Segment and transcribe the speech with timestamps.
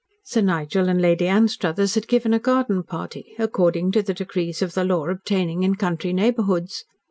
[0.23, 4.73] Sir Nigel and Lady Anstruthers had given a garden party, according to the decrees of
[4.73, 6.85] the law obtaining in country neighbourhoods.